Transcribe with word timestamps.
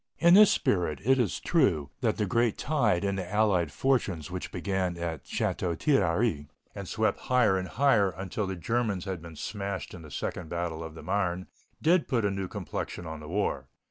In 0.17 0.33
this 0.33 0.49
spirit, 0.49 0.99
it 1.05 1.19
is 1.19 1.39
true, 1.39 1.91
that 1.99 2.17
the 2.17 2.25
great 2.25 2.57
tide 2.57 3.03
in 3.03 3.17
the 3.17 3.31
allied 3.31 3.71
fortunes 3.71 4.31
which 4.31 4.51
began 4.51 4.97
at 4.97 5.25
Château 5.25 5.77
Thierry 5.79 6.47
and 6.73 6.87
swept 6.87 7.19
higher 7.29 7.55
and 7.55 7.67
higher 7.67 8.09
until 8.09 8.47
the 8.47 8.55
Germans 8.55 9.05
had 9.05 9.21
been 9.21 9.35
smashed 9.35 9.93
in 9.93 10.01
the 10.01 10.09
second 10.09 10.49
battle 10.49 10.83
of 10.83 10.95
the 10.95 11.03
Marne, 11.03 11.45
did 11.83 12.07
put 12.07 12.25
a 12.25 12.31
new 12.31 12.47
complexion 12.47 13.05
on 13.05 13.19
the 13.19 13.27
war. 13.29 13.67